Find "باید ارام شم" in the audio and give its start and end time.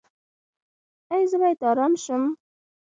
1.41-2.23